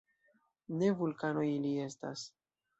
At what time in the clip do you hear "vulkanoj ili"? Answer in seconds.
1.03-1.77